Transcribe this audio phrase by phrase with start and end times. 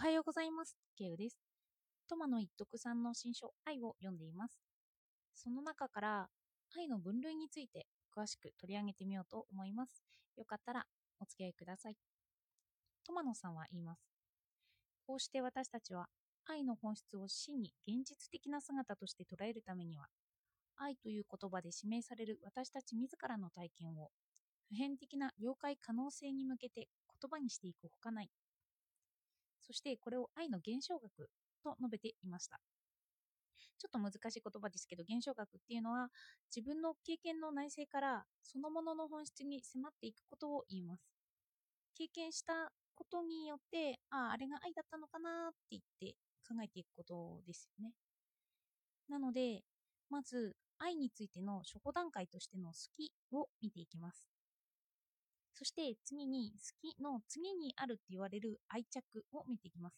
[0.00, 0.78] おはようございます。
[0.96, 1.36] ケウです。
[2.08, 4.58] トマの一徳さんの新書、愛を読んでいます。
[5.34, 6.28] その中から、
[6.74, 7.86] 愛の分類について
[8.16, 10.02] 詳しく取り上げてみようと思います。
[10.38, 10.86] よかったら
[11.20, 11.96] お付き合いください。
[13.04, 14.00] トマノさんは言います。
[15.06, 16.06] こうして私たちは、
[16.46, 20.06] 愛の本質を真に現実的な姿として捉えるためには、
[20.78, 24.08] 愛という言葉で指名される私たち自らの体験を、
[24.70, 26.88] 普遍的な了解可能性に向けて
[27.20, 28.30] 言葉にしていくほかない。
[29.60, 31.30] そしてこれを愛の現象学
[31.62, 32.60] と述べていました。
[33.78, 36.10] ちょっと難しい言葉ですけど、現象学っていうのは
[36.54, 41.10] 自分の経験の内省からそのものの本質に迫っていくことを言います。
[41.94, 45.82] 経験したことによって、ああ、あれが愛だったのかなって言っ
[46.14, 46.16] て
[46.48, 47.94] 考えていくことですよね。
[49.08, 49.62] なので、
[50.08, 54.39] まず愛についての初歩段階としての好きを見ていきます。
[55.60, 59.94] そして次に好きの次にあるって言われる愛着を見ていきます。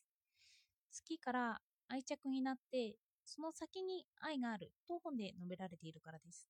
[0.92, 6.48] 好きから愛着になって、その先に愛があると本で述べられているからです。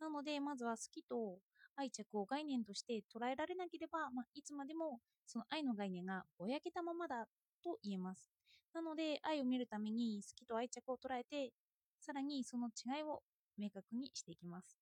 [0.00, 1.38] なので、まずは好きと
[1.76, 7.26] 愛着を概念として捉えられなければ、まあ、いつまでもその愛の概念がぼやけたままだ
[7.62, 8.28] と言えます。
[8.74, 11.52] なので、愛を見るために好きと愛着を捉えて、
[12.00, 13.22] さらにその違いを
[13.56, 14.76] 明確にしていきます。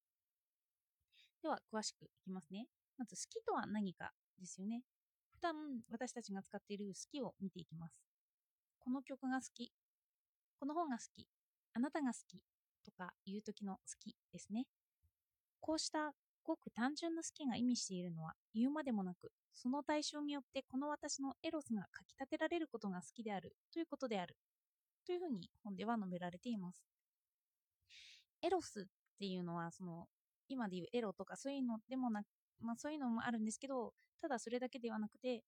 [1.42, 2.66] では、詳しくいきますね。
[2.98, 4.82] まず、好きとは何かですよね。
[5.32, 5.54] 普段
[5.90, 8.02] 私たちが使っている好きを見ていきます。
[8.78, 9.72] この曲が好き。
[10.58, 11.26] この本が好き。
[11.74, 12.42] あなたが好き。
[12.84, 14.66] とかいう時の好きですね。
[15.60, 24.36] こうしたごく単純な好きが意味しているのは言うまでもなく、その対象によってこの私のエロスがかき立てられることが好きであるということである。
[25.06, 26.82] というふうに本では述べられています。
[28.42, 28.84] エロスっ
[29.18, 30.06] ていうのは、その、
[30.48, 32.22] 今でいうエロとかそういうのでもな、
[32.60, 35.42] まあそういうのもあるんですけど、ただそれだけではなくて、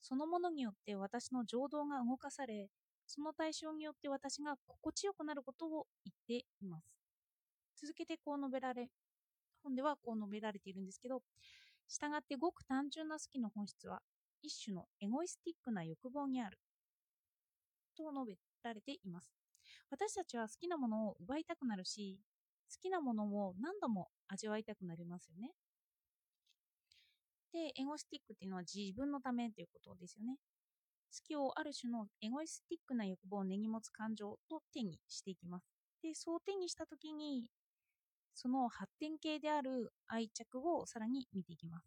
[0.00, 2.68] そのものによって私の情動が動かされ、
[3.06, 6.86] その対象によって私が心地よくなることを言っています。
[7.80, 8.88] 続けてこう述べられ、
[9.62, 11.22] 本ではこう述べられているんですけど、
[11.88, 14.00] 従ってごく単純な好きの本質は、
[14.42, 16.58] 一種のエゴイスティックな欲望にある。
[17.96, 19.30] と述べられています。
[19.90, 22.18] 私たちは好きなものを奪いたくなるし、
[22.72, 25.52] 好きなものを何度も味わいたくなりますよね。
[27.52, 30.36] で、エゴスティックっていうのは自分のためということですよね。
[31.12, 35.66] 好きをある種のエゴイスティックな欲望を根に持つ感情と手にしていきます。
[36.02, 37.46] で、そう手にしたときに、
[38.34, 41.86] その発展系である愛着をさらに見ていきます。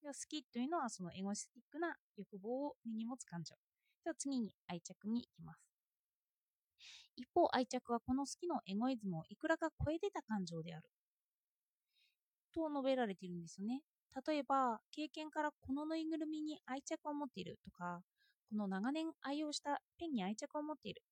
[0.00, 3.56] では好きというのはそのエゴイスティックな欲望を根に持つ感情。
[4.04, 5.60] では次に愛着に行きます。
[7.16, 10.88] 一方、愛着はこの好きのエゴイズムをいくらか超えてた感情である。
[12.54, 13.82] と述べられているんですよね。
[14.26, 18.02] 例えば、経験からこのぬいぐるみに愛着を持っているとか、
[18.48, 21.02] この長年愛用したペンに愛着を持っている。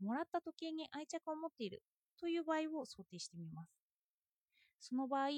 [0.00, 1.82] もらった時計に愛着を持っている
[2.18, 3.70] という場合を想定してみます。
[4.80, 5.28] その場合、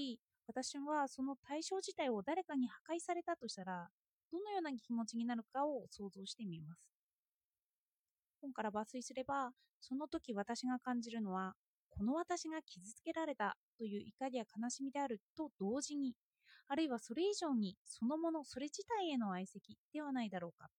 [0.46, 3.88] 私はその対象自体を誰かに破壊されたとしたら、
[4.32, 6.80] どのような気持ちになるかを想像してみます。
[8.40, 11.54] 本から抜粋すれば、その時私が感じるのは、
[11.90, 16.14] この私が傷つけられたという怒りや悲しみであると同時に、
[16.68, 19.58] あるいはそれ以上にそのもの、それ自体への愛惜
[19.92, 20.70] ではないだろうか。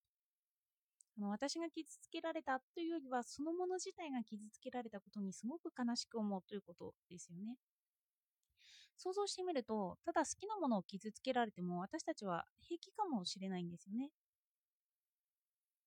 [1.18, 7.56] あの私が傷つけられたというよりは、そのもの自体が傷つけられたことにすごく悲しく思うということですよね。
[8.98, 14.10] 想像してみると、ただ好きなものを傷つけられても私たちは平気かもしれないんですよね。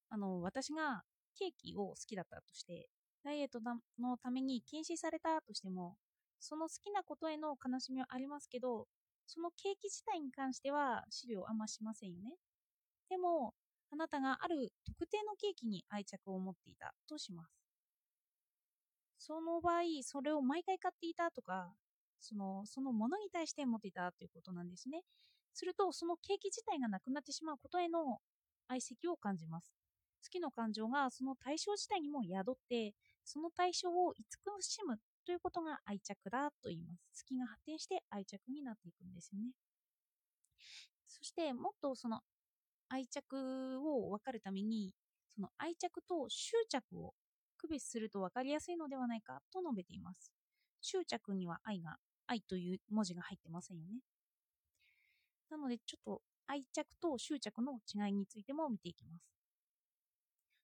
[0.09, 1.03] あの、私が
[1.35, 2.89] ケーキを好きだったとして、
[3.23, 3.59] ダイエット
[3.99, 5.97] のために禁止されたとしても、
[6.39, 8.87] その好きなことへの悲しみはありますけど、
[9.29, 12.31] そのケーキ自体に関しては資料あんましませんよね。
[13.09, 13.53] でも、
[13.91, 17.51] あなたがある特定のケーキに愛着を持っていたとします。
[19.19, 21.71] その場合、それを毎回買っていたとか、
[22.19, 25.03] そのそのものに対して持っていたということなんですね。
[25.53, 28.17] すると、そのケーキ自体がなくなってしまうことへの
[28.67, 29.71] 愛惜を感じます。
[30.23, 34.97] 好きの感情がその対象自体にも宿って、その対象を慈しむ
[35.29, 37.21] ということが愛着だと言います。
[37.21, 39.51] 好きが発展して愛着になっていくんですよね。
[41.05, 42.21] そして、もっとその
[42.87, 44.91] 愛着を分かるために、
[45.27, 47.13] その愛着と執着を
[47.59, 50.31] 区別すると分かりやすいのではないかと述べています。
[50.81, 53.99] 執着には愛が、愛という文字が入ってませんよね。
[55.51, 59.29] なので、ちょっと愛着と執着の違いについても見ていきます。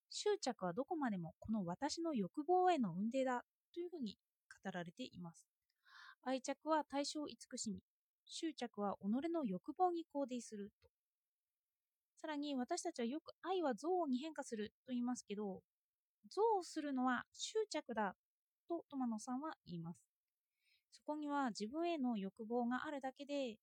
[0.09, 4.17] 執着はどこまでもこの私の欲望への運命だというふうに
[4.65, 5.45] 語られています。
[6.23, 7.83] 愛着は対象慈しみ、
[8.25, 10.89] 執着は己の欲望に肯定すると。
[12.17, 15.62] さらに私たちはよく愛は憎悪に変化すると言いますけど、
[16.23, 18.15] 憎悪するのは執着だ
[18.67, 20.00] とトマノさんは言います。
[20.91, 23.57] そこには自分への欲望があるだけで、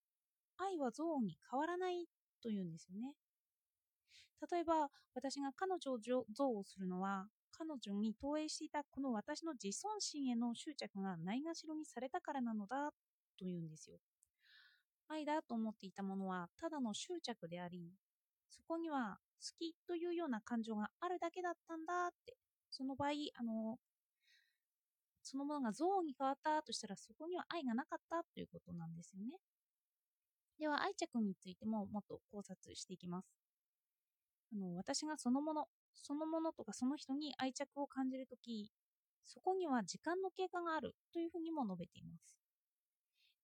[0.59, 2.07] 愛は憎悪に変わらない
[2.41, 3.15] というんですよね。
[4.51, 12.91] 例えば、私が彼女を憎悪するのは、彼女に投影していたこの私の自尊心への執着がないがしろにされたからなのだ
[13.39, 13.99] というんですよ。
[15.09, 17.93] 愛だと思っていたものはただの執着であり、
[18.49, 22.35] そこには好きというような感情があるだけだったんだって、
[22.71, 23.79] その場合、あの、
[25.23, 29.39] そのものが憎悪に変わったとしたらそこには愛がなかったということなんですよね。
[30.59, 33.27] では愛着についてももっと考察していきます。
[34.53, 38.71] あの私がそのもの、そのものとかその人に愛着を感じるとき、
[39.25, 42.35] そこには時間の経過があるというふうにも述べています。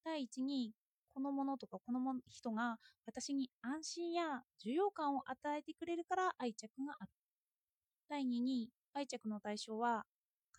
[0.04, 0.72] 第一に、
[1.14, 7.10] このものとかこの人が私に安心や重要感を与えてくれるから愛着がある。
[8.08, 10.04] 第二に、愛着の対象は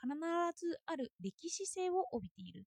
[0.02, 0.16] 必
[0.56, 2.66] ずある歴史性を帯びている。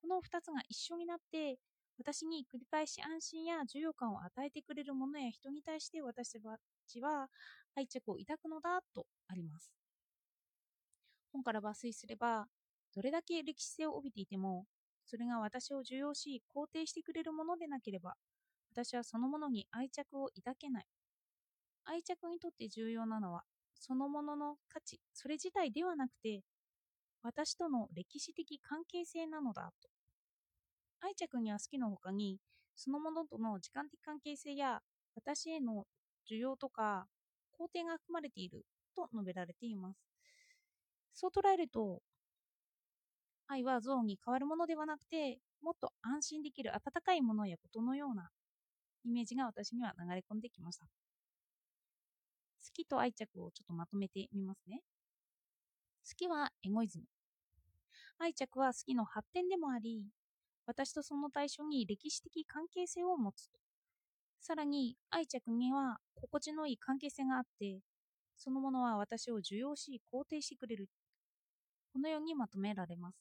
[0.00, 1.58] この2つが一緒になって
[1.98, 7.28] 私に繰り返し安心や重要感を与えてくれるものや人に対して私たちは
[7.74, 9.72] 愛着を抱くのだとあります。
[11.32, 12.46] 本から抜粋すれば、
[12.94, 14.66] どれだけ歴史性を帯びていても、
[15.04, 18.14] それが私を重要し肯定してくれるものでなければ、
[18.72, 20.86] 私はそのものに愛着を抱けない。
[21.84, 23.42] 愛着にとって重要なのは、
[23.74, 26.42] そのものの価値、それ自体ではなくて、
[27.22, 29.88] 私との歴史的関係性なのだと。
[31.00, 32.38] 愛着には好きの他に、
[32.74, 34.80] そのものとの時間的関係性や、
[35.14, 35.86] 私への
[36.30, 37.06] 需要とか
[37.58, 39.98] 肯定が含まれていると述べられています。
[41.14, 42.02] そう捉えると、
[43.46, 48.30] 愛はゾーンに変わるものではなくて、もっと安心できる温かいものやことのような
[49.04, 50.86] イメージが私には流れ込んできました。
[50.86, 50.90] 好
[52.72, 54.82] きと愛着をちょっとまとめてみますね。
[56.08, 57.04] 好きはエゴイズム。
[58.18, 60.08] 愛着は好きの発展でもあり、
[60.66, 63.58] 私とその対象に歴史的関係性を持つと。
[64.46, 67.80] さらに愛着には心地のいい関係性があって、
[68.36, 70.90] そのものは私を受容し肯定してくれる。
[71.94, 73.16] このようにまとめられます。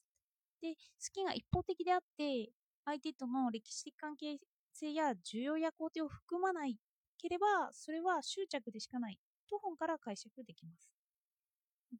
[0.61, 0.79] で、好
[1.13, 2.51] きが一方的であって、
[2.83, 4.37] 相手との歴史的関係
[4.73, 6.77] 性や需要や肯定を含まない
[7.17, 9.17] ければ、それは執着でしかない
[9.49, 10.91] と本から解釈できます。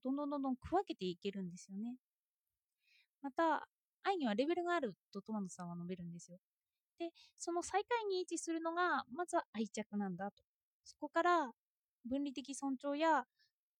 [0.04, 1.96] どんどんどんどん区分けていけるんですよね。
[3.22, 3.69] また、
[4.04, 6.40] 愛にはレベルがあるとトマトさんは述べるんですよ。
[7.00, 10.44] で、その最下位に位置するのが、まずは愛着なんだと。
[10.84, 11.51] そこから
[12.06, 13.25] 分離的尊重や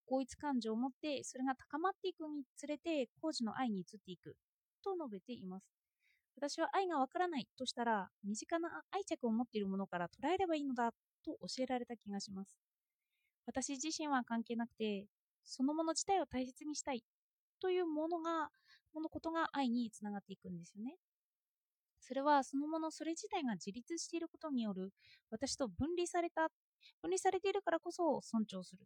[0.08, 4.38] 合一感情を持って、それが高まっていくにつれて、工事の愛に移っていく
[4.84, 5.70] と述べています。
[6.38, 10.92] 私は愛がわからないとしたら、身近な愛着を持っているものから捉えればいいのだ
[11.26, 12.58] と教えられた気がします。
[13.46, 15.08] 私自身は関係なくて、
[15.44, 17.04] そのもの自体を大切にしたい
[17.62, 18.50] というものが
[18.94, 20.98] ものことが愛につながっていくんですよね。
[22.06, 24.92] それはそのものそれ自体が自立していることによる
[25.32, 26.50] 私と分離された、
[27.02, 28.86] 分離されているからこそ尊重する。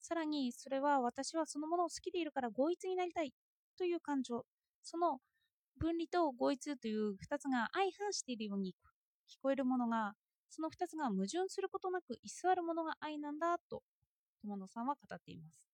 [0.00, 3.32] さらにそれは私はそのものを好きでいるから合一になりたい
[3.76, 4.44] という感情。
[4.82, 5.18] その
[5.78, 8.74] 分離と合一という2つが相反しているように
[9.30, 10.14] 聞こえるものが、
[10.48, 13.82] その2つが矛盾することなく居座るものが愛なんだと
[14.42, 15.68] 友野さんは語っています。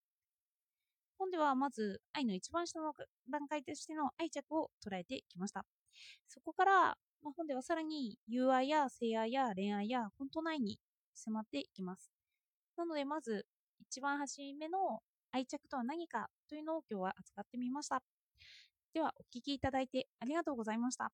[1.17, 2.93] 本ではまず愛の一番下の
[3.29, 5.65] 段階としての愛着を捉えてきました。
[6.27, 6.73] そこから、
[7.21, 10.79] まあ、本ではさらに友愛や性愛や恋愛や本当ないに
[11.13, 12.11] 迫っていきます。
[12.77, 13.45] なのでまず
[13.79, 14.99] 一番初めの
[15.31, 18.01] 愛着とは何かというのを今日は扱ってみました。
[18.93, 21.11] ではお聴きいただいてありがとうございました。